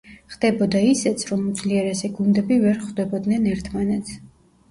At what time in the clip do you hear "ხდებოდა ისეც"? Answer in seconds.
0.35-1.25